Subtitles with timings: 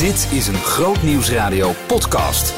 [0.00, 2.54] Dit is een Groot Nieuwsradio podcast.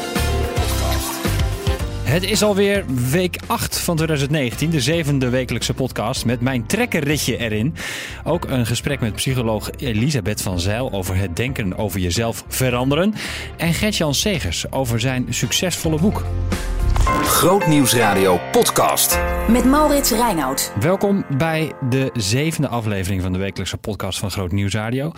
[2.03, 7.75] Het is alweer week 8 van 2019, de zevende wekelijkse podcast met mijn trekkerritje erin.
[8.23, 13.13] Ook een gesprek met psycholoog Elisabeth van Zijl over het denken over jezelf veranderen.
[13.57, 16.23] En Gert-Jan Segers over zijn succesvolle boek.
[17.05, 19.19] Groot Nieuwsradio podcast.
[19.49, 20.73] Met Maurits Reinoud.
[20.79, 25.11] Welkom bij de zevende aflevering van de wekelijkse podcast van Groot Nieuwsradio.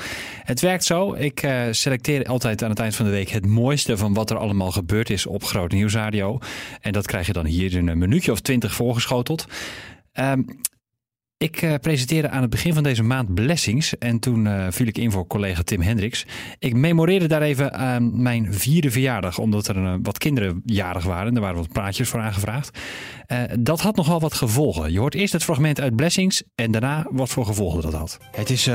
[0.44, 3.98] Het werkt zo, ik eh, selecteer altijd aan het eind van de week het mooiste
[3.98, 6.40] van wat er allemaal gebeurd is op Groot Nieuwsradio.
[6.82, 9.46] En dat krijg je dan hier in een minuutje of twintig voorgeschoteld.
[10.14, 10.42] Ehm,
[11.38, 14.98] ik uh, presenteerde aan het begin van deze maand Blessings en toen uh, viel ik
[14.98, 16.26] in voor collega Tim Hendricks.
[16.60, 21.36] Ik memoreerde daar even aan mijn vierde verjaardag, omdat er uh, wat kinderen jarig waren.
[21.36, 22.80] Er waren wat praatjes voor aangevraagd.
[23.60, 24.92] dat had nogal wat gevolgen.
[24.92, 28.18] Je hoort eerst het fragment uit Blessings en daarna wat voor gevolgen dat had.
[28.32, 28.66] Het is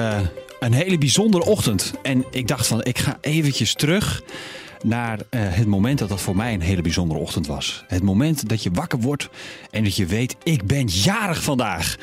[0.60, 4.22] een hele bijzondere ochtend en ik dacht van ik ga eventjes terug
[4.84, 7.84] naar het moment dat dat voor mij een hele bijzondere ochtend was.
[7.86, 9.28] Het moment dat je wakker wordt
[9.70, 11.96] en dat je weet, ik ben jarig vandaag.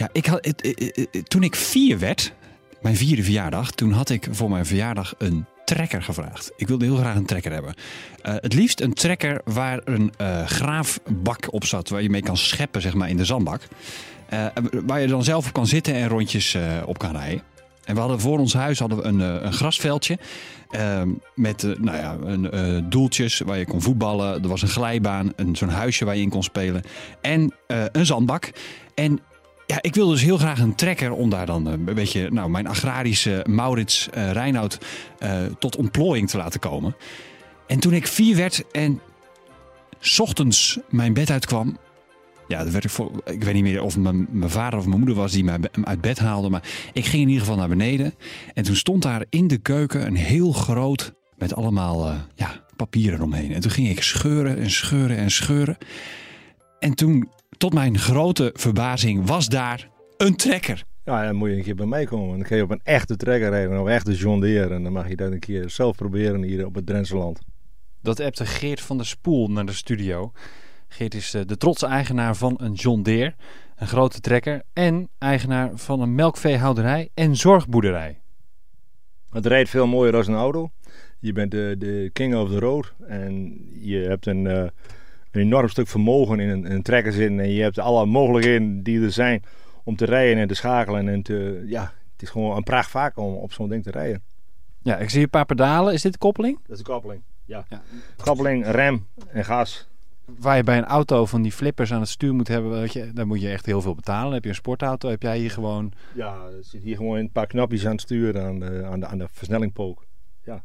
[0.00, 2.32] Ja, ik had, het, toen ik vier werd,
[2.80, 6.52] mijn vierde verjaardag, toen had ik voor mijn verjaardag een trekker gevraagd.
[6.56, 7.74] Ik wilde heel graag een trekker hebben.
[8.22, 12.36] Uh, het liefst een trekker waar een uh, graafbak op zat, waar je mee kan
[12.36, 13.62] scheppen zeg maar, in de zandbak.
[14.32, 14.46] Uh,
[14.84, 17.42] waar je dan zelf op kan zitten en rondjes op kan rijden.
[17.84, 20.18] En we hadden voor ons huis hadden we een, een grasveldje.
[20.70, 21.02] Uh,
[21.34, 24.42] met nou ja, een, doeltjes waar je kon voetballen.
[24.42, 26.82] Er was een glijbaan, een, zo'n huisje waar je in kon spelen.
[27.20, 28.50] En een zandbak.
[28.94, 29.20] En
[29.70, 32.66] ja, ik wilde dus heel graag een trekker om daar dan een beetje nou, mijn
[32.66, 34.78] agrarische Maurits Reinoud
[35.58, 36.96] tot ontplooiing te laten komen.
[37.66, 39.00] En toen ik vier werd en
[40.18, 41.78] ochtends mijn bed uitkwam,
[42.48, 45.16] ja, werd ik, voor, ik weet niet meer of mijn, mijn vader of mijn moeder
[45.16, 46.48] was die mij uit bed haalde.
[46.48, 48.14] Maar ik ging in ieder geval naar beneden.
[48.54, 53.20] En toen stond daar in de keuken een heel groot, met allemaal uh, ja, papieren
[53.20, 53.52] omheen.
[53.52, 55.76] En toen ging ik scheuren en scheuren en scheuren.
[56.78, 57.28] En toen,
[57.60, 60.84] tot mijn grote verbazing, was daar een trekker.
[61.04, 62.38] Ja, dan moet je een keer bij mij komen.
[62.38, 64.74] Dan kun je op een echte trekker rijden, of een echte John Deere.
[64.74, 67.40] En dan mag je dat een keer zelf proberen hier op het Drentse land.
[68.02, 70.32] Dat appte Geert van der Spoel naar de studio.
[70.88, 73.34] Geert is de trotse eigenaar van een John Deere,
[73.76, 78.20] een grote trekker en eigenaar van een melkveehouderij en zorgboerderij.
[79.30, 80.70] Het rijdt veel mooier als een auto.
[81.18, 84.64] Je bent de, de king of the road en je hebt een, uh,
[85.30, 88.82] een enorm stuk vermogen in een, in een trekker zitten en je hebt alle mogelijkheden
[88.82, 89.42] die er zijn
[89.84, 93.18] om te rijden en te schakelen en te, ja, het is gewoon een pracht vaak
[93.18, 94.22] om op zo'n ding te rijden.
[94.82, 95.92] Ja, ik zie een paar pedalen.
[95.92, 96.58] Is dit de koppeling?
[96.62, 97.64] Dat is de koppeling, ja.
[97.68, 97.82] ja.
[98.16, 99.88] Koppeling, rem en gas
[100.38, 103.12] waar je bij een auto van die flippers aan het stuur moet hebben, weet je,
[103.12, 104.32] dan moet je echt heel veel betalen.
[104.32, 105.92] Heb je een sportauto, heb jij hier gewoon...
[106.14, 109.06] Ja, er zit hier gewoon een paar knopjes aan het stuur aan de, aan de,
[109.06, 110.04] aan de versnellingpook.
[110.44, 110.64] Ja.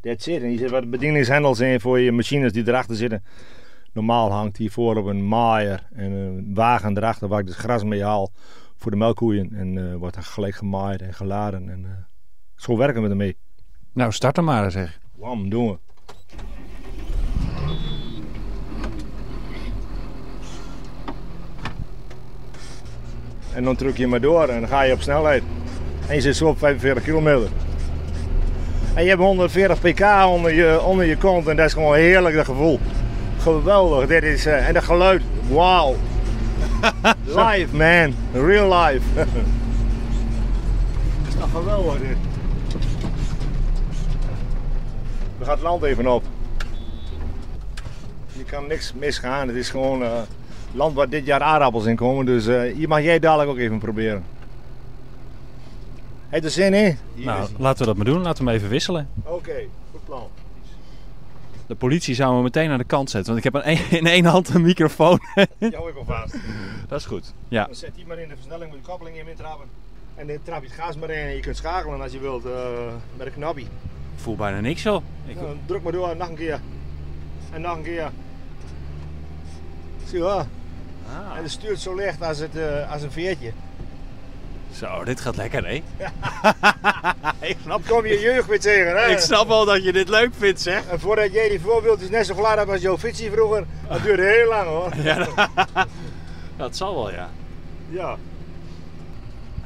[0.00, 0.42] That's it.
[0.42, 3.24] En hier zit wat bedieningshendels in voor je machines die erachter zitten.
[3.92, 7.84] Normaal hangt hier voor op een maaier en een wagen erachter waar ik het gras
[7.84, 8.30] mee haal
[8.76, 9.52] voor de melkkoeien.
[9.54, 11.68] En uh, wordt er gelijk gemaaid en geladen.
[11.68, 11.90] En uh,
[12.56, 13.36] zo werken we ermee.
[13.92, 15.00] Nou, start hem maar zeg.
[15.16, 15.78] Wam, doen we.
[23.54, 25.42] En dan druk je maar door en dan ga je op snelheid.
[26.08, 27.48] En je zit zo op 45 kilometer.
[28.94, 32.34] En je hebt 140 pk onder je, onder je kont en dat is gewoon heerlijk
[32.34, 32.78] dat gevoel.
[33.42, 35.96] Geweldig, dit is, uh, en dat geluid, wauw.
[37.24, 39.14] live man, real life.
[39.14, 39.26] dat
[41.28, 42.16] is toch geweldig dit.
[45.38, 46.24] We gaan het land even op.
[48.32, 50.02] Je kan niks misgaan, het is gewoon...
[50.02, 50.08] Uh,
[50.74, 52.26] land waar dit jaar aardappels in komen.
[52.26, 54.24] Dus uh, hier mag jij dadelijk ook even proberen.
[56.28, 56.98] Heeft er zin in?
[57.14, 58.22] Nou, laten we dat maar doen.
[58.22, 59.08] Laten we hem even wisselen.
[59.24, 59.68] Oké, okay.
[61.72, 63.32] De politie zou me meteen aan de kant zetten.
[63.32, 63.64] Want ik heb
[64.00, 65.20] in één hand een microfoon.
[65.58, 66.36] Jou even vast.
[66.88, 67.34] Dat is goed.
[67.48, 67.64] Ja.
[67.64, 69.66] Dan zet die maar in de versnelling met de koppeling in trappen.
[70.14, 72.46] En dan trap je het gas maar in en je kunt schakelen als je wilt
[72.46, 72.52] uh,
[73.16, 73.64] met een knappie.
[73.64, 73.70] Ik
[74.22, 75.02] voel bijna niks zo.
[75.26, 75.36] Ik...
[75.66, 76.60] Druk maar door, nog een keer.
[77.52, 78.10] En nog een keer.
[80.04, 80.38] Zie je wel?
[80.38, 81.36] Ah.
[81.36, 83.52] En het stuurt zo licht als, het, uh, als een veertje.
[84.78, 85.74] Zo, dit gaat lekker, hè?
[87.50, 89.06] ik snap kom je jeugd weer tegen, hè?
[89.06, 90.86] Ik snap wel dat je dit leuk vindt, zeg.
[90.86, 94.48] En voordat jij die voorbeeldjes net zo hebt als jouw fietsie vroeger, dat duurde heel
[94.48, 94.96] lang, hoor.
[95.08, 95.48] ja, dat,
[96.56, 97.30] dat zal wel, ja.
[97.88, 98.16] Ja.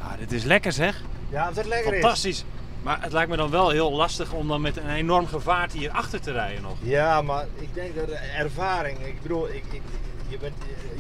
[0.01, 1.03] Ah, dit is lekker, zeg.
[1.31, 2.45] Ja, het is lekker Fantastisch.
[2.83, 5.91] Maar het lijkt me dan wel heel lastig om dan met een enorm gevaarte hier
[5.91, 6.77] achter te rijden nog.
[6.83, 9.83] Ja, maar ik denk dat de ervaring, ik bedoel, ik, ik,
[10.29, 10.55] je bent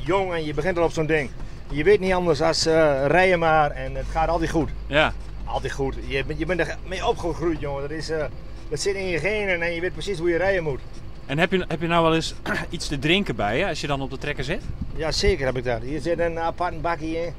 [0.05, 1.31] jong en je begint al op zo'n ding.
[1.69, 4.71] Je weet niet anders als uh, rijden maar en het gaat altijd goed.
[4.87, 5.13] Ja.
[5.45, 5.95] Altijd goed.
[6.07, 7.81] Je, bent- je bent er mee opgegroeid, jongen.
[7.83, 8.25] Dat, is, eh,
[8.69, 10.81] dat zit in je genen en je weet precies hoe je rijden moet.
[11.27, 12.35] En heb je, heb je nou wel eens
[12.71, 14.63] iets te drinken bij je als je dan op de trekker zit?
[14.97, 15.83] Ja, zeker heb ik dat.
[15.83, 17.35] Hier zit een apart bakje in.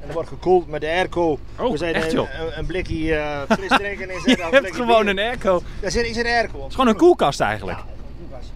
[0.00, 1.38] En dat wordt gekoeld met de airco.
[1.58, 2.28] Oh, We zijn echt, een, joh?
[2.40, 5.62] Een, een blikje eh fris drinken in Je hebt gewoon een airco.
[5.80, 6.60] Daar zit, is een airco op.
[6.62, 7.78] Het is gewoon een koelkast eigenlijk.
[7.78, 8.50] Ja, een koelkast.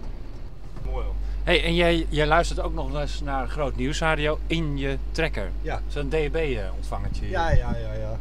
[0.91, 1.15] Mooi hoor.
[1.45, 5.51] Hey, en jij, jij luistert ook nog eens naar Groot Nieuwsradio in je trekker.
[5.63, 5.81] Ja.
[5.89, 7.29] Zo'n DAB-ontvangertje.
[7.29, 8.19] Ja, ja, ja, ja.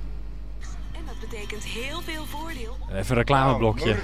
[0.92, 2.76] En dat betekent heel veel voordeel.
[2.92, 3.96] Even een reclameblokje.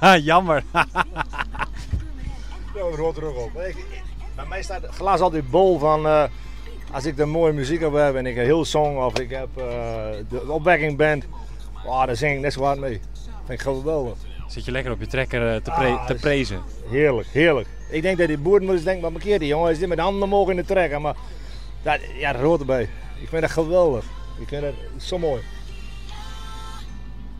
[0.00, 0.18] Nou.
[0.30, 0.62] Jammer.
[0.72, 0.86] Ja,
[2.74, 3.60] een rood terug op.
[3.60, 3.84] Ik-
[4.36, 6.24] Bij mij staat het glas altijd bol van eh,
[6.92, 9.48] als ik de mooie muziek op heb en ik een heel song of ik heb
[9.56, 9.64] eh,
[10.28, 11.24] de opwekking band,
[11.86, 13.00] oh, daar zing ik net zo hard mee.
[13.46, 14.14] Vind ik geweldig.
[14.46, 16.60] Zit je lekker op je trekker eh, te, pre- Ah, te prezen.
[16.90, 17.68] Heerlijk, heerlijk.
[17.90, 20.02] Ik denk dat die boeren moeten denken, maar markeer die jongen, is dit met de
[20.02, 21.00] handen omhoog in de trekker.
[21.00, 21.16] Maar
[21.82, 22.88] dat, ja, dat hoort erbij.
[23.20, 24.04] Ik vind dat geweldig.
[24.40, 25.42] Ik vind dat zo mooi.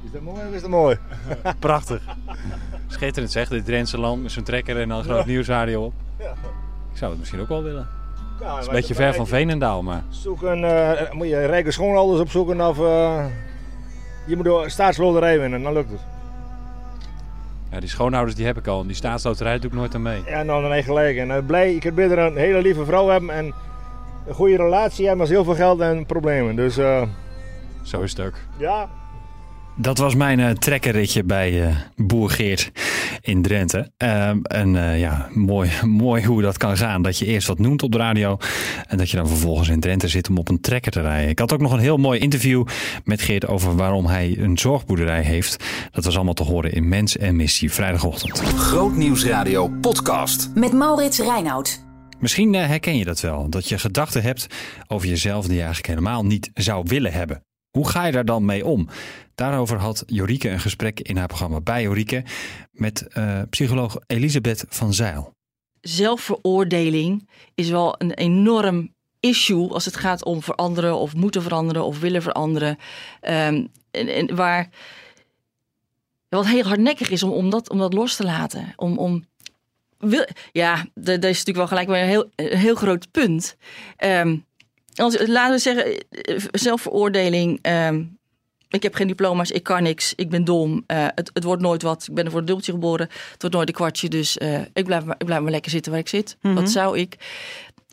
[0.04, 0.98] Is dat mooi of is dat mooi?
[1.58, 2.02] Prachtig.
[2.86, 5.92] Schitterend zeg, dit Drentse land met zo'n trekker en dan Groot Nieuwsradio op.
[6.18, 6.34] Ja.
[6.92, 7.88] Ik zou het misschien ook wel willen.
[8.40, 10.02] Ja, Het is een beetje ver van Veenendaal, maar...
[10.08, 13.24] Zoeken, eh, moet je rijke schoonouders opzoeken of eh,
[14.26, 16.00] je moet door staatsloterij winnen, dan lukt het.
[17.70, 18.80] Ja, die schoonouders die heb ik al.
[18.80, 20.22] En die staatsloterij doe ik nooit aan mee.
[20.26, 21.16] Ja, nou dan je gelijk.
[21.16, 23.54] En blij, ik heb beter een hele lieve vrouw hebben en
[24.26, 26.56] een goede relatie hebben als heel veel geld en problemen.
[26.56, 27.02] Dus eh,
[27.82, 28.34] Zo is het ook.
[28.56, 28.88] ja,
[29.80, 32.70] Dat was mijn eh, trekkerritje bij eh, Boer Geert
[33.20, 33.92] in Drenthe.
[33.96, 37.02] Ehm, en eh, ja, mooi, mooi hoe dat kan gaan.
[37.02, 38.36] Dat je eerst wat noemt op de radio.
[38.88, 41.28] En dat je dan vervolgens in Drenthe zit om op een trekker te rijden.
[41.28, 42.66] Ik had ook nog een heel mooi interview
[43.04, 45.64] met Geert over waarom hij een zorgboerderij heeft.
[45.90, 48.40] Dat was allemaal te horen in Mens en Missie vrijdagochtend.
[48.40, 50.50] Grootnieuwsradio podcast.
[50.54, 51.84] Met Maurits Reinoud.
[52.18, 53.48] Misschien herken je dat wel.
[53.48, 54.46] Dat je gedachten hebt
[54.86, 57.42] over jezelf die je eigenlijk helemaal niet zou willen hebben.
[57.70, 58.88] Hoe ga je daar dan mee om?
[59.34, 62.24] Daarover had Jorike een gesprek in haar programma Bij Jorike
[62.72, 65.34] met eh, psycholoog Elisabeth van Zeil.
[65.80, 72.00] zelfveroordeling is wel een enorm issue als het gaat om veranderen of moeten veranderen of
[72.00, 72.78] willen veranderen.
[73.20, 74.68] Ehm, en, en waar
[76.28, 78.72] wat heel hardnekkig is om, om, dat, om dat los te laten.
[78.76, 79.24] Om, om,
[79.98, 83.56] wil, ja, dat is natuurlijk wel gelijk weer een heel, heel groot punt.
[83.96, 84.36] Ehm,
[85.00, 87.58] als, laten we zeggen, eh, zelfveroordeling.
[87.62, 88.02] ehm,
[88.68, 91.82] ik heb geen diploma's, ik kan niks, ik ben dom, eh, het, het wordt nooit
[91.82, 92.06] wat.
[92.08, 94.08] Ik ben er voor een dubbeltje geboren, het wordt nooit een kwartje.
[94.08, 96.36] Dus eh, ik, blijf maar, ik blijf maar lekker zitten waar ik zit.
[96.40, 97.16] Wat zou ik?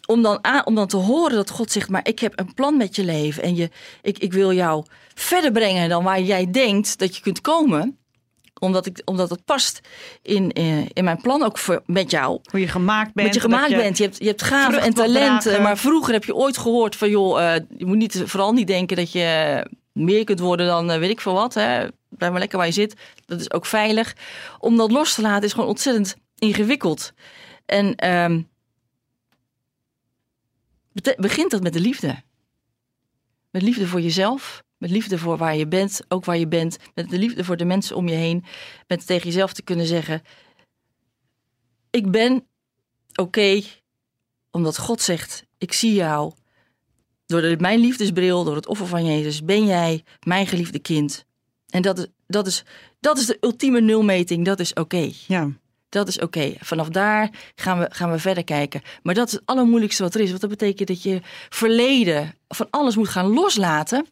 [0.05, 2.77] Om dan, aan, om dan te horen dat God zegt, maar ik heb een plan
[2.77, 3.43] met je leven.
[3.43, 3.69] En je,
[4.01, 7.97] ik, ik wil jou verder brengen dan waar jij denkt dat je kunt komen.
[8.59, 9.79] Omdat, ik, omdat het past
[10.21, 12.39] in, eh, in mijn plan ook voor, met jou.
[12.51, 13.27] Hoe je gemaakt bent.
[13.27, 13.97] Wat je gemaakt bent.
[13.97, 15.61] Je hebt, je hebt gaven en talenten.
[15.61, 18.97] Maar vroeger heb je ooit gehoord van joh, eh, je moet niet, vooral niet denken
[18.97, 21.53] dat je meer kunt worden dan eh, weet ik veel wat.
[21.53, 21.87] Hè.
[22.09, 22.95] Blijf maar lekker waar je zit.
[23.25, 24.15] Dat is ook veilig.
[24.59, 27.13] Om dat los te laten is gewoon ontzettend ingewikkeld.
[27.65, 28.41] En ehm,
[31.17, 32.15] begint dat met de liefde.
[33.51, 34.63] Met liefde voor jezelf.
[34.77, 36.77] Met liefde voor waar je bent, ook waar je bent.
[36.93, 38.45] Met de liefde voor de mensen om je heen.
[38.87, 40.21] Met tegen jezelf te kunnen zeggen:
[41.89, 42.47] Ik ben
[43.15, 43.61] oké,
[44.51, 46.33] omdat God zegt: Ik zie jou.
[47.25, 51.25] Door de, mijn liefdesbril, door het offer van Jezus, ben jij mijn geliefde kind.
[51.69, 52.63] En dat is, dat is,
[52.99, 54.45] dat is de ultieme nulmeting.
[54.45, 55.11] Dat is oké.
[55.27, 55.49] Ja.
[55.89, 56.53] Dat is oké.
[56.59, 58.81] Vanaf daar gaan we, gaan we verder kijken.
[59.03, 60.29] Maar dat is het allermoeilijkste wat er is.
[60.29, 64.05] Want dat betekent dat je verleden van alles moet gaan loslaten.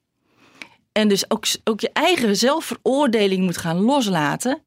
[0.98, 4.64] En dus ook, ook je eigen zelfveroordeling moet gaan loslaten.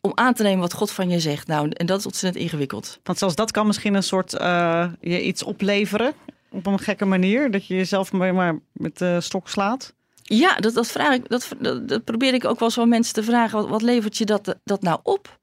[0.00, 1.46] Om aan te nemen wat God van je zegt.
[1.46, 2.98] Nou, en dat is ontzettend ingewikkeld.
[3.02, 6.14] Want zelfs dat kan misschien een soort eh, je iets opleveren.
[6.50, 7.50] Op een gekke manier.
[7.50, 9.94] Dat je jezelf maar, maar met de stok slaat.
[10.22, 13.22] Ja, dat, dat, vraag ik, dat, dat, dat probeer ik ook wel van mensen te
[13.22, 13.58] vragen.
[13.58, 15.38] Wat, wat levert je dat, dat nou op?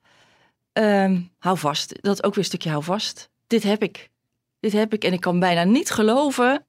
[0.71, 2.01] Ehm, hou vast.
[2.01, 3.29] Dat is ook weer een stukje hou vast.
[3.47, 4.09] Dit heb ik.
[4.59, 5.03] Dit heb ik.
[5.03, 6.65] En ik kan bijna niet geloven.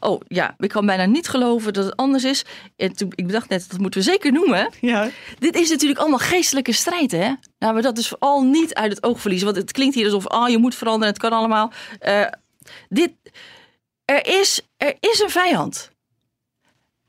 [0.00, 2.44] Oh ja, ik kan bijna niet geloven dat het anders is.
[2.76, 4.72] En toen, ik bedacht net, dat moeten we zeker noemen.
[4.80, 5.08] Ja.
[5.38, 7.32] Dit is natuurlijk allemaal geestelijke strijd, hè?
[7.58, 9.46] Nou, maar dat is vooral niet uit het oog verliezen.
[9.46, 11.72] Want het klinkt hier alsof, ah, je moet veranderen, het kan allemaal.
[11.98, 12.26] Eh,
[12.88, 13.12] dit,
[14.04, 15.90] er is, er is een vijand.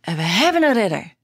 [0.01, 1.17] En we hebben een redder.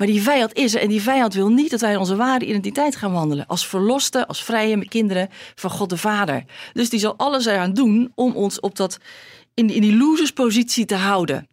[0.00, 2.96] Maar die vijand is er en die vijand wil niet dat wij onze ware identiteit
[2.96, 3.46] gaan wandelen.
[3.46, 6.44] Als verloste, als vrije kinderen van God de Vader.
[6.72, 8.98] Dus die zal alles eraan doen om ons op dat,
[9.60, 11.48] in, die- in die loserspositie te houden.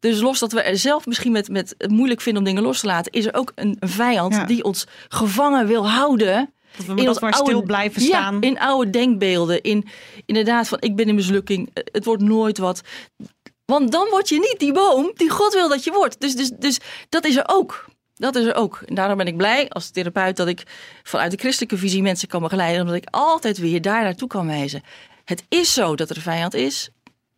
[0.00, 2.80] Dus los dat we er zelf misschien met, met het moeilijk vinden om dingen los
[2.80, 4.44] te laten, is er ook een, een vijand Ja.
[4.44, 6.52] die ons gevangen wil houden.
[6.76, 8.40] Dat we dat maar stil blijven Ja, staan.
[8.40, 9.62] in oude denkbeelden.
[9.62, 9.88] In
[10.26, 12.80] inderdaad van ik ben in mislukking, het wordt nooit wat.
[13.64, 16.20] Want dan word je niet die boom die God wil dat je wordt.
[16.20, 16.78] Dus, dus, dus
[17.08, 17.84] dat is er ook.
[18.14, 18.82] Dat is er ook.
[18.86, 20.62] En daarom ben ik blij als therapeut dat ik
[21.02, 22.80] vanuit de christelijke visie mensen kan begeleiden.
[22.80, 24.82] Omdat ik altijd weer daar naartoe kan wijzen.
[25.24, 26.90] Het is zo dat er een vijand is.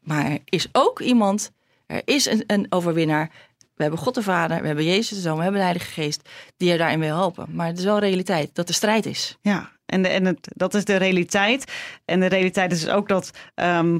[0.05, 1.53] Maar er is ook iemand.
[1.87, 3.31] Er is een, een overwinnaar.
[3.75, 6.29] We hebben God de Vader, we hebben Jezus de Zoon, we hebben de Heilige Geest
[6.57, 7.47] die er daarin wil helpen.
[7.51, 9.39] Maar het is wel realiteit dat er strijd is.
[9.41, 11.73] Ja, en, en het, dat is de realiteit.
[12.05, 13.99] En de realiteit is ook dat, ehm,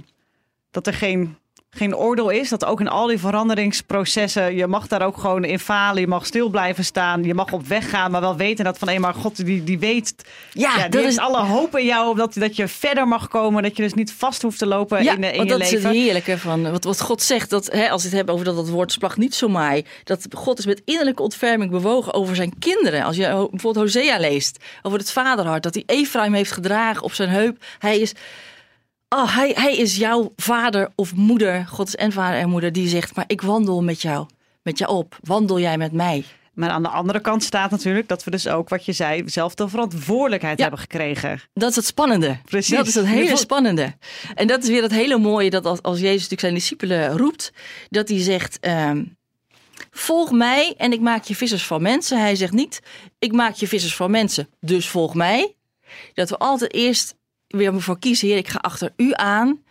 [0.71, 1.39] dat er geen,
[1.75, 2.49] geen oordeel is.
[2.49, 6.01] Dat ook in al die veranderingsprocessen, je mag daar ook gewoon in falen.
[6.01, 7.25] Je mag stil blijven staan.
[7.25, 10.15] Je mag op weg gaan, maar wel weten dat van maar God die, die weet.
[10.53, 12.17] Ja, die dat is alle hoop in jou.
[12.17, 13.63] Dat, dat je verder mag komen.
[13.63, 15.71] Dat je dus niet vast hoeft te lopen Ja, in, de- in je dat is
[15.71, 15.89] leven.
[15.89, 17.51] het heerlijke van wat, wat God zegt.
[17.51, 19.85] Dat, hè, als we het hebben over dat het woord splag niet zo maai.
[20.05, 23.05] Dat God is met innerlijke ontferming bewogen over zijn kinderen.
[23.05, 25.63] Als je bijvoorbeeld Hosea leest over het vaderhart.
[25.63, 27.65] Dat hij Ephraim heeft gedragen op zijn heup.
[27.79, 28.13] Hij is,
[29.15, 31.67] oh, hij, hij is jouw vader of moeder.
[31.67, 32.73] God is en vader en moeder.
[32.73, 34.27] Die zegt, maar ik wandel met jou.
[34.63, 35.19] Met jou op.
[35.23, 36.25] Wandel jij met mij.
[36.55, 39.55] Maar aan de andere kant staat natuurlijk dat we dus ook, wat je zei, zelf
[39.55, 40.63] de verantwoordelijkheid Ja.
[40.63, 41.41] hebben gekregen.
[41.55, 42.39] Dat is het spannende.
[42.45, 42.77] Precies.
[42.77, 43.95] Dat is het hele spannende.
[44.35, 47.53] En dat is weer het hele mooie dat als, als Jezus natuurlijk zijn discipelen roept,
[47.91, 49.05] dat hij zegt: ehm,
[49.91, 52.21] Volg mij en ik maak je vissers van mensen.
[52.21, 52.83] Hij zegt niet:
[53.19, 55.55] Ik maak je vissers van mensen, dus volg mij.
[56.15, 57.15] Dat we altijd eerst
[57.57, 59.63] weer voor kiezen: Heer, ik ga achter u aan.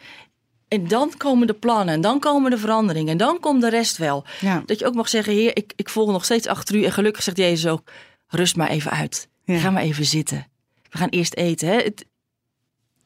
[0.68, 3.98] En dan komen de plannen, en dan komen de veranderingen, en dan komt de rest
[3.98, 4.26] wel.
[4.40, 4.64] Ja.
[4.66, 6.84] Dat je ook mag zeggen: Heer, ik, ik volg nog steeds achter u.
[6.84, 7.92] En gelukkig zegt Jezus ook:
[8.28, 9.28] Rust maar even uit.
[9.44, 9.58] Ja.
[9.58, 10.48] Ga maar even zitten.
[10.90, 11.68] We gaan eerst eten.
[11.68, 11.76] Hè?
[11.76, 12.06] Het,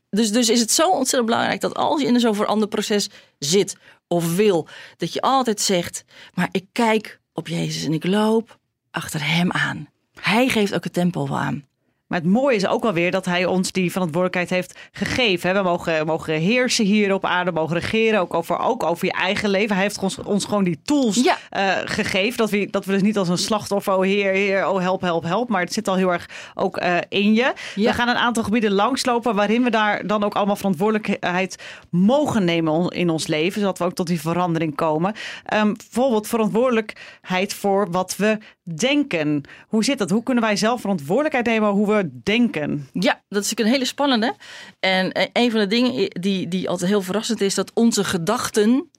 [0.09, 3.75] dus, dus is het zo ontzettend belangrijk dat als je in zo'n veranderproces zit
[4.07, 4.67] of wil,
[4.97, 6.03] dat je altijd zegt:
[6.33, 8.57] Maar ik kijk op Jezus en ik loop
[8.91, 9.89] achter Hem aan.
[10.21, 11.66] Hij geeft ook het tempo wel aan.
[12.07, 15.53] Maar het mooie is ook wel weer dat hij ons die verantwoordelijkheid heeft gegeven.
[15.53, 19.49] We mogen, mogen heersen hier op aarde, mogen regeren, ook over, ook over je eigen
[19.49, 19.75] leven.
[19.75, 21.37] Hij heeft ons, ons gewoon die tools Ja.
[21.49, 22.37] eh, gegeven.
[22.37, 25.23] Dat we, dat we dus niet als een slachtoffer, oh heer, heer, oh help, help,
[25.23, 25.49] help.
[25.49, 27.53] Maar het zit al heel erg ook eh, in je.
[27.75, 27.89] Ja.
[27.89, 32.89] We gaan een aantal gebieden langslopen waarin we daar dan ook allemaal verantwoordelijkheid mogen nemen
[32.89, 33.59] in ons leven.
[33.61, 35.13] Zodat we ook tot die verandering komen.
[35.45, 38.37] Ehm, bijvoorbeeld verantwoordelijkheid voor wat we
[38.75, 39.43] denken.
[39.67, 40.09] Hoe zit dat?
[40.09, 42.89] Hoe kunnen wij zelf verantwoordelijkheid nemen hoe we denken?
[42.93, 44.35] Ja, dat is een hele spannende.
[44.79, 48.89] En eh, een van de dingen die, die altijd heel verrassend is, dat onze gedachten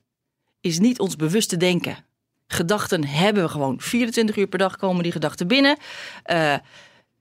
[0.61, 1.97] is niet ons bewuste denken.
[2.47, 3.81] Gedachten hebben we gewoon.
[3.81, 5.77] 24 uur per dag komen die gedachten binnen.
[6.23, 6.55] Eh,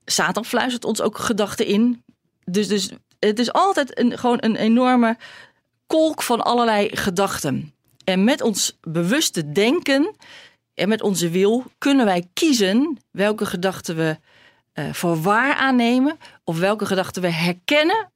[0.06, 2.04] Satan fluistert ons ook gedachten in.
[2.46, 2.90] Dus, dus
[3.20, 5.18] het is altijd een, gewoon een enorme
[5.88, 7.74] kolk van allerlei gedachten.
[8.04, 10.16] En met ons bewuste denken
[10.78, 14.18] en met onze wil kunnen wij kiezen welke gedachten we
[14.74, 16.18] eh, voor waar aannemen.
[16.44, 18.12] Of welke gedachten we herkennen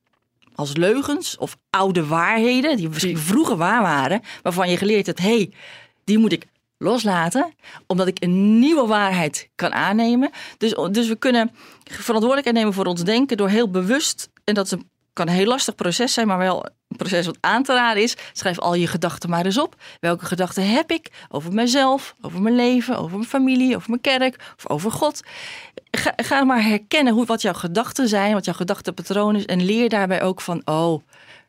[0.55, 2.77] als leugens of oude waarheden.
[2.77, 4.21] Die misschien vroeger waar waren.
[4.41, 5.51] Waarvan je geleerd hebt, hé, hey,
[6.03, 7.53] die moet ik loslaten.
[7.87, 10.29] Omdat ik een nieuwe waarheid kan aannemen.
[10.57, 11.51] Dus, dus we kunnen
[11.83, 14.29] verantwoordelijkheid nemen voor ons denken door heel bewust.
[14.43, 17.37] En dat is een, kan een heel lastig proces zijn, maar wel een proces wat
[17.39, 18.15] aan te raden is.
[18.33, 19.75] Schrijf al je gedachten maar eens op.
[19.99, 24.53] Welke gedachten heb ik over mezelf, over mijn leven, over mijn familie, over mijn kerk
[24.57, 25.21] of over God?
[25.91, 29.45] Ga, ga maar herkennen hoe, wat jouw gedachten zijn, wat jouw gedachtenpatroon is.
[29.45, 31.03] En leer daarbij ook van, oh,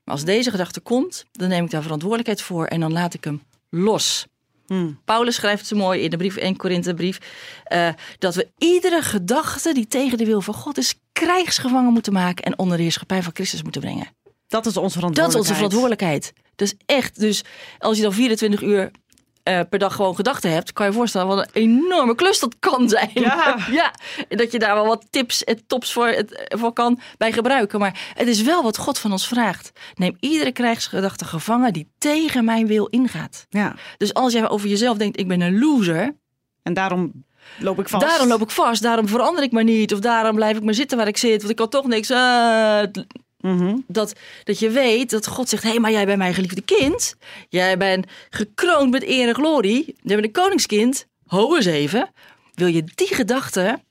[0.05, 3.25] maar als deze gedachte komt, dan neem ik daar verantwoordelijkheid voor en dan laat ik
[3.25, 4.27] hem los.
[5.05, 7.19] Paulus schrijft zo mooi in de brief 1 Korinthe brief
[7.65, 7.89] eh,
[8.19, 12.59] dat we iedere gedachte die tegen de wil van God is krijgsgevangen moeten maken en
[12.59, 14.07] onder de heerschappij van Christus moeten brengen.
[14.49, 15.37] Dat is onze Dat is verantwoordelijkheid.
[15.37, 16.33] onze verantwoordelijkheid.
[16.57, 17.45] Dus echt, dus
[17.79, 18.91] als je dan 24 uur
[19.43, 22.57] eh, per dag gewoon gedachten hebt, kan je je voorstellen wat een enorme klus dat
[22.59, 23.11] kan zijn.
[23.15, 23.57] Ja.
[23.71, 23.95] ja.
[24.29, 27.79] Dat je daar wel wat tips en tops voor, het, voor kan bij gebruiken.
[27.79, 29.73] Maar het is wel wat God van ons vraagt.
[29.95, 33.47] Neem iedere krijgsgedachte gevangen die tegen mijn wil ingaat.
[33.49, 33.75] Ja.
[33.97, 36.17] Dus als jij over jezelf denkt, ik ben een loser,
[36.63, 37.25] En daarom
[37.59, 38.07] loop ik vast.
[38.07, 40.99] daarom loop ik vast, daarom verander ik maar niet, of daarom blijf ik maar zitten
[40.99, 42.11] waar ik zit, want ik kan toch niks.
[42.11, 42.81] eh,
[43.41, 43.77] Mhm.
[43.87, 44.13] dat,
[44.45, 47.15] dat je weet dat God zegt: hé, hey, maar jij bent mijn geliefde kind.
[47.49, 49.85] Jij bent gekroond met eer en glorie.
[50.03, 51.07] Jij bent een koningskind.
[51.27, 52.11] Ho eens even.
[52.55, 53.83] Wil je die gedachten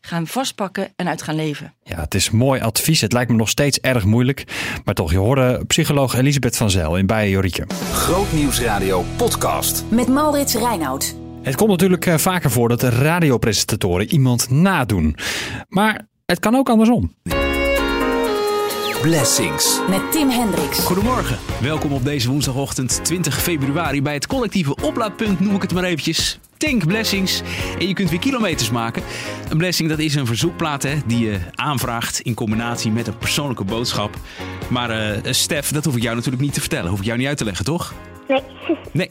[0.00, 1.74] gaan vastpakken en uit gaan leven?
[1.82, 3.00] Ja, het is mooi advies.
[3.00, 4.44] Het lijkt me nog steeds erg moeilijk.
[4.84, 7.66] Maar toch, je hoorde psycholoog Elisabeth van Zijl in Bijen Jorieke.
[7.92, 9.84] Grootnieuwsradio podcast.
[9.88, 11.14] Met Maurits Reinoud.
[11.42, 15.16] Het komt natuurlijk eh, vaker voor dat de radiopresentatoren iemand nadoen.
[15.68, 17.14] Maar het kan ook andersom.
[19.02, 19.80] Blessings.
[19.88, 20.78] Met Tim Hendricks.
[20.78, 25.84] Goedemorgen, welkom op deze woensdagochtend 20 februari bij het collectieve oplaadpunt, noem ik het maar
[25.84, 26.38] eventjes.
[26.56, 27.42] Tank Blessings.
[27.78, 29.02] En je kunt weer kilometers maken.
[29.48, 33.64] Een blessing dat is een verzoekplaat hè, die je aanvraagt in combinatie met een persoonlijke
[33.64, 34.16] boodschap.
[34.68, 36.90] Maar eh Stef, dat hoef ik jou natuurlijk niet te vertellen.
[36.90, 37.94] Hoef ik jou niet uit te leggen, toch?
[38.28, 38.42] Nee.
[38.92, 39.10] Nee.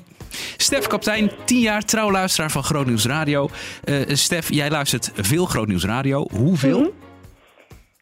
[0.57, 3.49] Stef Kaptein, 10 jaar trouwluisteraar van Groot Nieuws Radio.
[3.83, 6.27] Eh, Stef, jij luistert veel Groot Nieuws Radio.
[6.31, 6.79] Hoeveel?
[6.79, 6.89] Mhm.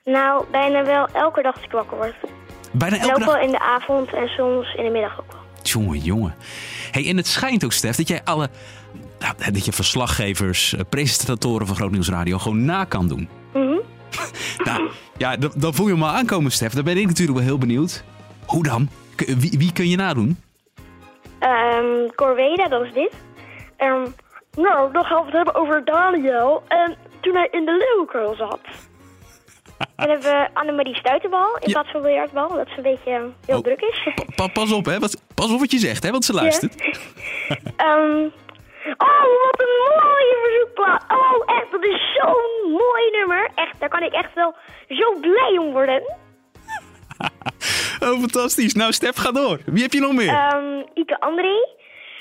[0.05, 2.15] Nou, bijna wel elke dag als ik wakker word.
[2.72, 3.34] Bijna En elke ook dag.
[3.36, 5.41] wel in de avond en soms in de middag ook wel.
[5.63, 6.36] Jongen, jongen.
[6.91, 8.50] Hey, en het schijnt ook, Stef, dat jij alle...
[9.19, 13.29] nou, dat je verslaggevers, eh, presentatoren van Groot Nieuws Radio gewoon na kan doen.
[13.53, 13.75] Mhm.
[14.65, 16.74] Nou, ja, dan, dan voel je al aankomen, Stef.
[16.74, 18.03] Dan ben ik natuurlijk wel heel benieuwd.
[18.46, 18.89] Hoe dan?
[19.38, 20.38] Wie, wie kun je nadoen?
[21.48, 23.13] Ehm Corveda, dat is dit.
[23.77, 24.06] Ehm,
[24.56, 26.63] nou, dan gaan we het hebben over Daniel.
[26.68, 28.60] En toen hij in de leeuwenkurl zat.
[29.96, 31.72] Dan hebben we Annemarie Stuiterbal in Ja.
[31.74, 32.48] plaats van biljartbal.
[32.50, 33.63] Dat ze een beetje eh, heel Oh.
[33.63, 34.10] druk is.
[34.36, 35.00] Pa- pas op, hè?
[35.00, 36.12] Wat, pas op wat je zegt, hè?
[36.12, 36.75] Want ze luistert.
[37.88, 38.24] Ehm,
[38.98, 41.04] oh, wat een mooie verzoekplaat.
[41.08, 43.50] Oh, echt, dat is zo'n mooi nummer.
[43.56, 44.56] Echt, daar kan ik echt wel
[44.88, 46.04] zo blij om worden.
[48.00, 48.74] Oh, fantastisch.
[48.74, 49.60] Nou, Stef, ga door.
[49.66, 50.30] Wie heb je nog meer?
[50.30, 51.68] Ehm, Ike André.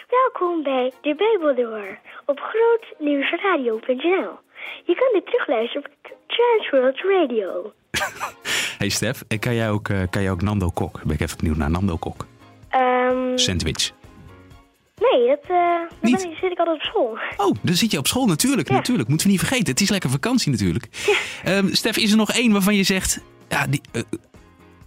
[0.08, 4.38] Welkom bij De Bijbeldoor op grootnieuwsradio.nl.
[4.84, 7.72] Je kan dit terugluisteren op Transworld Radio.
[8.78, 11.02] Hey Stef, en kan jij ook, eh, kan jij ook Nando Kok?
[11.04, 12.26] Ben ik even benieuwd naar Nando Kok.
[12.68, 13.90] Ehm, Sandwich.
[14.98, 16.22] nee, dat, eh Niet?
[16.24, 17.18] ik- zit ik altijd op school.
[17.36, 18.68] Oh, dan zit je op school natuurlijk.
[18.68, 18.74] Ja.
[18.74, 19.70] Natuurlijk, moeten we niet vergeten.
[19.72, 20.88] Het is lekker vakantie natuurlijk.
[21.44, 23.20] Ehm, Stef, is er nog één waarvan je zegt...
[23.48, 24.02] Ja, die, eh,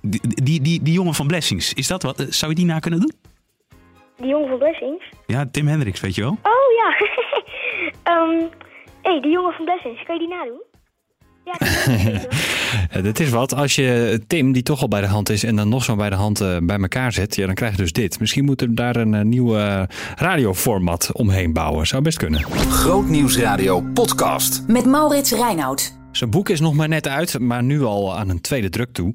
[0.02, 2.20] die, die, die, die jongen van Blessings, is dat wat?
[2.20, 3.14] Eh, Zou je die na kunnen doen?
[4.18, 5.06] Die jongen van Blessings.
[5.26, 6.38] Ja, Tim Hendricks, weet je wel?
[6.44, 7.08] Oh ja.
[8.14, 8.48] Ehm
[9.02, 10.62] hey, die jongen van Blessings, kan je die nadoen?
[11.44, 12.28] Ja, weten.
[12.90, 13.56] Eh, is wat.
[13.56, 16.10] Als je Tim, die toch al bij de hand is, en dan nog zo bij
[16.10, 18.20] de hand eh, bij elkaar zet, ja, dan krijg je dus dit.
[18.20, 19.56] Misschien moeten we daar een eh, nieuw
[20.16, 21.88] radioformat omheen bouwen.
[21.88, 22.44] Zou best kunnen.
[22.70, 24.64] Grootnieuwsradio podcast.
[24.68, 25.99] Met Maurits Reinoud.
[26.12, 29.14] Zijn boek is nog maar net uit, maar nu al aan een tweede druk toe.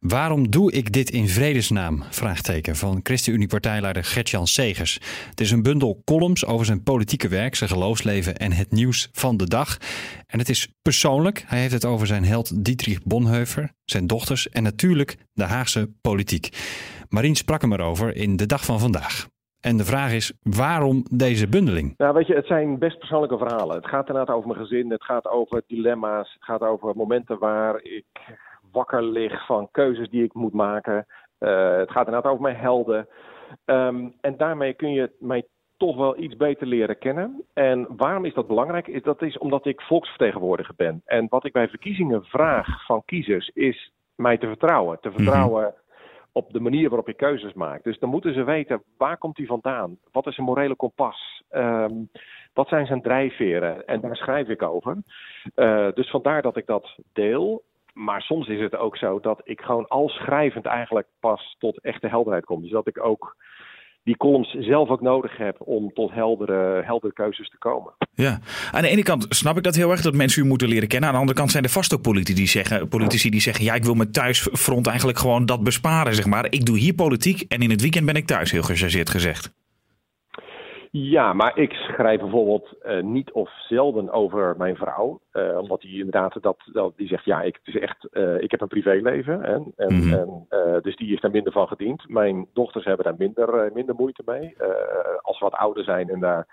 [0.00, 2.04] Waarom doe ik dit in vredesnaam?
[2.10, 4.98] Vraagteken van ChristenUnie-partijleider Gert-Jan Segers.
[5.30, 9.36] Het is een bundel columns over zijn politieke werk, zijn geloofsleven en het nieuws van
[9.36, 9.76] de dag.
[10.26, 11.44] En het is persoonlijk.
[11.46, 16.48] Hij heeft het over zijn held Dietrich Bonhoeffer, zijn dochters en natuurlijk de Haagse politiek.
[17.08, 19.26] Marien sprak hem erover in de dag van vandaag.
[19.66, 21.94] En de vraag is, waarom deze bundeling?
[21.96, 23.76] Nou, weet je, het zijn best persoonlijke verhalen.
[23.76, 27.82] Het gaat inderdaad over mijn gezin, het gaat over dilemma's, het gaat over momenten waar
[27.82, 28.04] ik
[28.72, 31.06] wakker lig van keuzes die ik moet maken.
[31.38, 33.08] Eh, het gaat inderdaad over mijn helden.
[33.64, 37.42] Ehm, en daarmee kun je mij toch wel iets beter leren kennen.
[37.52, 38.86] En waarom is dat belangrijk?
[38.86, 41.02] Is dat is omdat ik volksvertegenwoordiger ben.
[41.04, 45.00] En wat ik bij verkiezingen vraag van kiezers is mij te vertrouwen.
[45.00, 45.74] Te vertrouwen
[46.36, 47.84] op de manier waarop je keuzes maakt.
[47.84, 49.98] Dus dan moeten ze weten waar komt hij vandaan?
[50.12, 51.42] Wat is zijn morele kompas?
[51.48, 51.94] Ehm,
[52.52, 53.86] wat zijn zijn drijfveren?
[53.86, 54.96] En daar schrijf ik over.
[55.54, 57.62] Eh, dus vandaar dat ik dat deel.
[57.92, 62.08] Maar soms is het ook zo dat ik gewoon al schrijvend eigenlijk pas tot echte
[62.08, 62.62] helderheid kom.
[62.62, 63.36] Dus dat ik ook
[64.06, 67.92] die columns zelf ook nodig heb om tot heldere, heldere keuzes te komen.
[68.14, 68.38] Ja,
[68.72, 71.08] aan de ene kant snap ik dat heel erg, dat mensen u moeten leren kennen.
[71.08, 73.74] Aan de andere kant zijn er vast ook politici die zeggen, politici die zeggen ja,
[73.74, 76.46] ik wil mijn thuisfront eigenlijk gewoon dat besparen, zeg maar.
[76.50, 79.52] Ik doe hier politiek en in het weekend ben ik thuis, heel gechargeerd gezegd.
[81.02, 85.20] Ja, maar ik schrijf bijvoorbeeld eh, niet of zelden over mijn vrouw.
[85.30, 88.50] eh, omdat die inderdaad dat, dat die zegt, ja, ik, het is echt, eh, ik
[88.50, 89.42] heb een privéleven.
[89.44, 90.12] En, en, Mhm.
[90.12, 90.46] en,
[90.82, 92.08] dus die heeft daar minder van gediend.
[92.08, 94.56] Mijn dochters hebben daar minder, minder moeite mee.
[95.22, 96.46] als ze wat ouder zijn en daar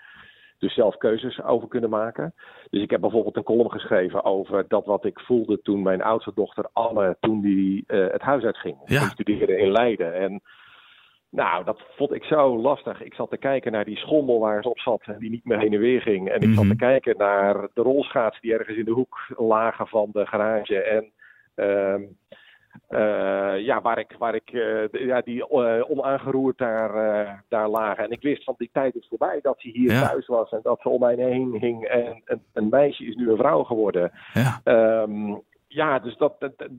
[0.58, 2.34] dus zelf keuzes over kunnen maken.
[2.70, 6.32] Dus ik heb bijvoorbeeld een column geschreven over dat wat ik voelde toen mijn oudste
[6.36, 8.78] dochter Anne, toen die het huis uitging.
[8.86, 9.00] Ja.
[9.00, 10.14] Ging studeren in Leiden.
[10.14, 10.42] En
[11.36, 13.02] nou, dat vond ik zo lastig.
[13.04, 15.60] Ik zat te kijken naar die schommel waar ze op zat en die niet meer
[15.60, 16.30] heen en weer ging.
[16.30, 16.70] En ik zat Mhm.
[16.70, 20.82] te kijken naar de rolschaats die ergens in de hoek lagen van de garage.
[20.84, 21.12] En
[21.56, 22.02] ehm,
[22.88, 28.04] eh, ja, waar ik, waar ik eh, ja, die eh, onaangeroerd daar, daar lagen.
[28.04, 30.08] En ik wist van die tijd is voorbij dat ze hier Ja.
[30.08, 31.84] thuis was en dat ze om mij heen hing.
[31.86, 34.12] En een, een meisje is nu een vrouw geworden.
[34.34, 34.60] Ja.
[34.64, 35.34] Ehm,
[35.74, 36.34] ja, dus dat,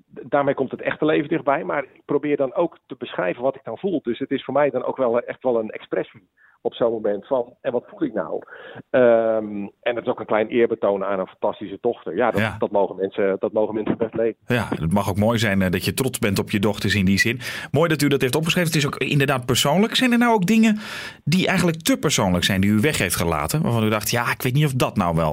[0.07, 1.65] daarmee komt het echte leven dichtbij.
[1.65, 4.01] Maar ik probeer dan ook te beschrijven wat ik dan voel.
[4.03, 6.29] Dus het is voor mij dan ook wel echt wel een expressie
[6.61, 7.55] op zo'n moment van...
[7.61, 8.43] en wat voel ik nou?
[8.91, 12.17] Ehm, en het is ook een klein eerbetoon aan een fantastische dochter.
[12.17, 12.57] Ja, dat, Ja.
[12.59, 14.37] dat, mogen, mensen, dat mogen mensen best lezen.
[14.47, 17.05] Ja, het mag ook mooi zijn eh, dat je trots bent op je dochters in
[17.05, 17.41] die zin.
[17.71, 18.73] Mooi dat u dat heeft opgeschreven.
[18.73, 19.95] Het is ook inderdaad persoonlijk.
[19.95, 20.79] Zijn er nou ook dingen
[21.25, 23.63] die eigenlijk te persoonlijk zijn, die u weg heeft gelaten?
[23.63, 25.33] Waarvan u dacht, ja, ik weet niet of dat nou wel,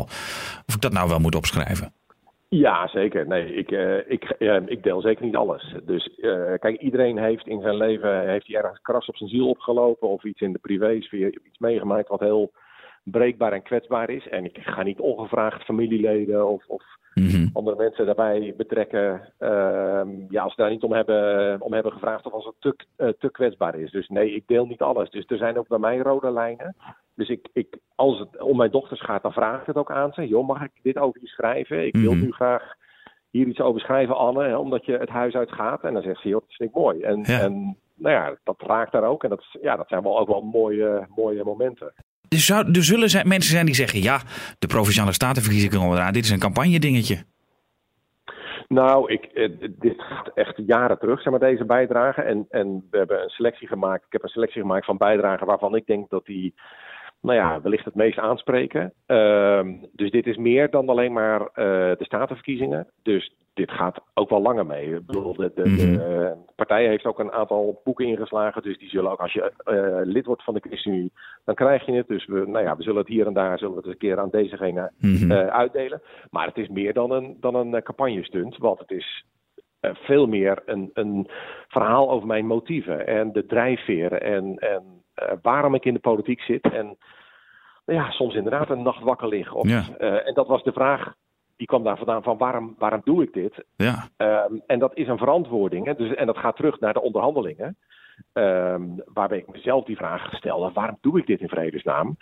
[0.65, 1.93] of ik dat nou wel moet opschrijven.
[2.55, 3.27] Ja, zeker.
[3.27, 5.75] Nee, ik, eh, ik, eh, ik deel zeker niet alles.
[5.83, 9.49] Dus eh, kijk, iedereen heeft in zijn leven heeft hij ergens kras op zijn ziel
[9.49, 12.51] opgelopen of iets in de privésfeer, iets meegemaakt wat heel
[13.03, 14.27] breekbaar en kwetsbaar is.
[14.27, 16.83] En ik ga niet ongevraagd familieleden of, of
[17.13, 17.47] Mhm.
[17.53, 19.33] andere mensen daarbij betrekken.
[19.37, 22.75] ehm, ja, als ze daar niet om hebben, om hebben gevraagd of als het te,
[22.95, 23.91] eh, te kwetsbaar is.
[23.91, 25.09] Dus nee, ik deel niet alles.
[25.09, 26.75] Dus er zijn ook bij mij rode lijnen.
[27.15, 30.13] Dus ik, ik, als het om mijn dochters gaat, dan vraag ik het ook aan
[30.13, 30.27] ze.
[30.27, 31.85] Joh, mag ik dit over je schrijven?
[31.85, 32.21] Ik wil Mhm.
[32.21, 32.73] nu graag
[33.29, 35.83] hier iets over schrijven, Anne, hè, omdat je het huis uit gaat.
[35.83, 37.01] En dan zegt ze, joh, dat vind ik mooi.
[37.01, 37.39] En, Ja.
[37.39, 39.23] en nou ja, dat raakt daar ook.
[39.23, 41.93] En dat, ja, dat zijn wel ook wel mooie, mooie momenten.
[42.31, 44.21] Er, er zullen zijn, mensen zijn die zeggen, ja,
[44.59, 46.13] de Provinciale Statenverkiezingen komen.
[46.13, 47.23] Dit is een campagne dingetje.
[48.67, 52.21] Nou, ik, eh, dit gaat echt jaren terug, zeg maar, deze bijdrage.
[52.21, 54.05] En, en we hebben een selectie gemaakt.
[54.05, 56.53] Ik heb een selectie gemaakt van bijdragen waarvan ik denk dat die,
[57.21, 58.93] nou ja, wellicht het meest aanspreken.
[59.05, 62.87] Ehm, dus dit is meer dan alleen maar eh, de statenverkiezingen.
[63.03, 64.95] Dus dit gaat ook wel langer mee.
[64.95, 68.61] Ik bedoel, de, de, de eh, partij heeft ook een aantal boeken ingeslagen.
[68.61, 71.11] Dus die zullen ook, als je eh, lid wordt van de ChristenUnie,
[71.45, 72.07] dan krijg je het.
[72.07, 74.07] Dus we, nou ja, we zullen het hier en daar zullen we het eens een
[74.07, 75.31] keer aan dezegene Mhm.
[75.31, 76.01] eh, uitdelen.
[76.29, 78.57] Maar het is meer dan een, dan een eh, campagnestunt.
[78.57, 79.25] Want het is
[79.81, 81.27] veel meer een, een
[81.67, 84.21] verhaal over mijn motieven en de drijfveren.
[84.21, 84.83] En, en
[85.41, 86.71] waarom ik in de politiek zit.
[86.73, 86.97] En
[87.85, 89.55] ja, soms inderdaad een nacht wakker liggen.
[89.57, 89.83] Of, Ja.
[89.97, 91.13] en dat was de vraag.
[91.61, 93.63] Die kwam daar vandaan van waarom, waarom doe ik dit?
[93.75, 95.85] Ja, Ehm, en dat is een verantwoording.
[95.85, 95.95] Hè?
[95.95, 97.77] Dus, en dat gaat terug naar de onderhandelingen.
[98.33, 102.17] Ehm, waarbij ik mezelf die vraag stelde: waarom doe ik dit in vredesnaam?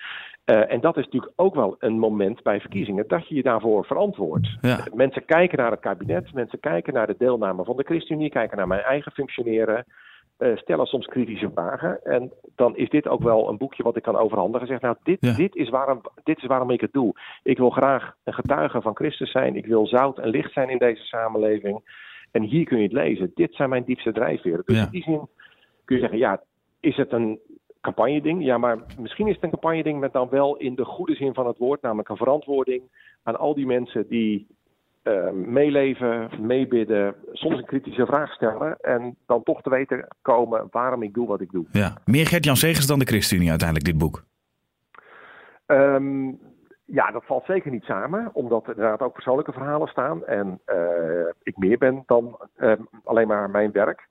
[0.46, 3.86] Eh, en dat is natuurlijk ook wel een moment bij verkiezingen dat je je daarvoor
[3.86, 4.58] verantwoordt.
[4.62, 4.86] Ja.
[4.94, 8.68] Mensen kijken naar het kabinet, mensen kijken naar de deelname van de ChristenUnie, kijken naar
[8.68, 9.86] mijn eigen functioneren,
[10.40, 12.04] eh, stellen soms kritische vragen.
[12.04, 14.68] En dan is dit ook wel een boekje wat ik kan overhandigen.
[14.68, 15.34] Zeg, nou, dit, Ja.
[15.34, 17.14] dit, is waarom, dit is waarom ik het doe.
[17.44, 19.56] Ik wil graag een getuige van Christus zijn.
[19.56, 22.08] Ik wil zout en licht zijn in deze samenleving.
[22.32, 23.32] En hier kun je het lezen.
[23.36, 24.62] Dit zijn mijn diepste drijfveren.
[24.66, 24.84] Dus Ja.
[24.84, 25.28] in die zin
[25.86, 26.42] kun je zeggen, ja,
[26.80, 27.40] is het een
[27.82, 28.44] campagne-ding?
[28.44, 31.48] Ja, maar misschien is het een campagne-ding met dan wel in de goede zin van
[31.48, 31.82] het woord.
[31.82, 32.84] Namelijk een verantwoording
[33.24, 34.48] aan al die mensen die
[35.10, 38.78] eh, meeleven, meebidden, soms een kritische vraag stellen.
[38.80, 41.66] En dan toch te weten komen waarom ik doe wat ik doe.
[41.72, 41.98] ja.
[42.06, 44.24] Meer Gert-Jan Segers dan de ChristenUnie uiteindelijk, dit boek.
[45.66, 46.28] Ehm,
[46.86, 50.26] ja, dat valt zeker niet samen, omdat er inderdaad ook persoonlijke verhalen staan.
[50.26, 50.78] En eh,
[51.44, 54.08] ik meer ben dan eh, alleen maar mijn werk.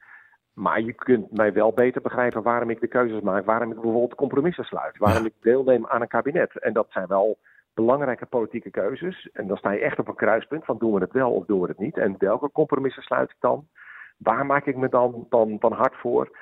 [0.53, 3.45] Maar je kunt mij wel beter begrijpen waarom ik de keuzes maak.
[3.45, 4.99] Waarom ik bijvoorbeeld compromissen sluit.
[4.99, 6.59] Waarom ik deelneem aan een kabinet.
[6.59, 7.39] En dat zijn wel
[7.83, 9.29] belangrijke politieke keuzes.
[9.33, 11.61] En dan sta je echt op een kruispunt van doen we het wel of doen
[11.61, 11.97] we het niet.
[11.97, 13.69] En welke compromissen sluit ik dan?
[14.17, 16.39] Waar maak ik me dan, dan, dan hard voor?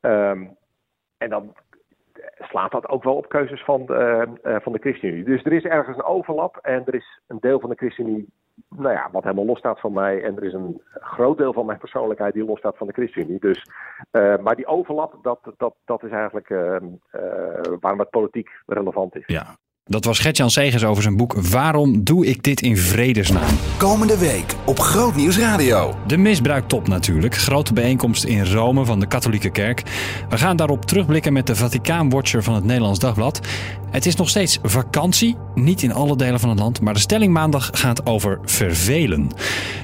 [0.00, 0.46] Ehm,
[1.18, 1.54] en dan
[2.38, 5.24] slaat dat ook wel op keuzes van de, eh, van de ChristenUnie.
[5.24, 8.28] Dus er is ergens een overlap en er is een deel van de ChristenUnie,
[8.68, 10.22] nou ja, wat helemaal losstaat van mij.
[10.22, 13.40] En er is een groot deel van mijn persoonlijkheid die losstaat van de ChristenUnie.
[13.40, 13.62] Dus,
[14.10, 16.82] eh, maar die overlap, dat, dat, dat is eigenlijk eh, eh,
[17.80, 19.26] waarom het politiek relevant is.
[19.26, 19.56] Ja.
[19.88, 23.56] Dat was Gert-Jan Segers over zijn boek Waarom doe ik dit in vredesnaam?
[23.76, 25.94] Komende week op Groot Nieuws Radio.
[26.06, 27.34] De misbruiktop natuurlijk.
[27.34, 29.82] Grote bijeenkomst in Rome van de katholieke kerk.
[30.28, 33.40] We gaan daarop terugblikken met de Vaticaanwatcher van het Nederlands Dagblad.
[33.90, 37.32] Het is nog steeds vakantie, niet in alle delen van het land, maar de stelling
[37.32, 39.30] maandag gaat over vervelen.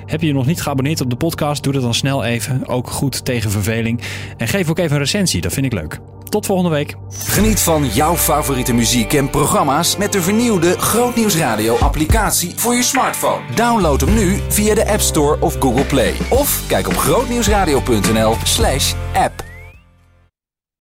[0.07, 1.63] Heb je je nog niet geabonneerd op de podcast?
[1.63, 2.69] Doe dat dan snel even.
[2.69, 4.01] Ook goed tegen verveling.
[4.37, 6.01] En geef ook even een recensie, dat vind ik leuk.
[6.35, 6.97] Tot volgende week.
[7.09, 12.75] Geniet van jouw favoriete muziek en programma's met de vernieuwde Groot Nieuws Radio applicatie voor
[12.75, 13.55] je smartphone.
[13.55, 16.15] Download hem nu via de App Store of Google Play.
[16.31, 19.54] Of kijk op grootnieuwsradio.nl slash app.